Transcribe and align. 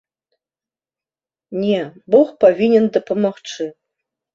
Не, 1.67 1.81
бог 2.17 2.27
павінен 2.47 2.85
дапамагчы. 3.01 3.75